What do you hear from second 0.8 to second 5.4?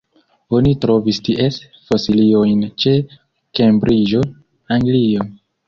trovis ties fosiliojn ĉe Kembriĝo, Anglio.